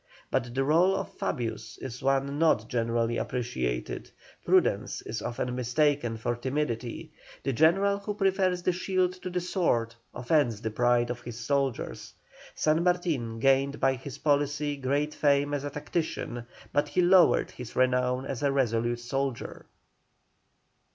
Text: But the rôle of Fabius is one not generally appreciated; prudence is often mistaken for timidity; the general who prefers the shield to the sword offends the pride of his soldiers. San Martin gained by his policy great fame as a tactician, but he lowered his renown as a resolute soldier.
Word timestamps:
But 0.31 0.55
the 0.55 0.61
rôle 0.61 0.95
of 0.95 1.13
Fabius 1.13 1.77
is 1.77 2.01
one 2.01 2.39
not 2.39 2.67
generally 2.67 3.17
appreciated; 3.17 4.09
prudence 4.43 5.03
is 5.03 5.21
often 5.21 5.53
mistaken 5.53 6.17
for 6.17 6.35
timidity; 6.35 7.11
the 7.43 7.53
general 7.53 7.99
who 7.99 8.15
prefers 8.15 8.63
the 8.63 8.71
shield 8.71 9.13
to 9.21 9.29
the 9.29 9.39
sword 9.39 9.93
offends 10.11 10.59
the 10.59 10.71
pride 10.71 11.11
of 11.11 11.21
his 11.21 11.39
soldiers. 11.39 12.15
San 12.55 12.83
Martin 12.83 13.37
gained 13.39 13.79
by 13.79 13.93
his 13.93 14.17
policy 14.17 14.75
great 14.75 15.13
fame 15.13 15.53
as 15.53 15.63
a 15.63 15.69
tactician, 15.69 16.47
but 16.73 16.87
he 16.87 17.01
lowered 17.03 17.51
his 17.51 17.75
renown 17.75 18.25
as 18.25 18.41
a 18.41 18.51
resolute 18.51 19.01
soldier. 19.01 19.67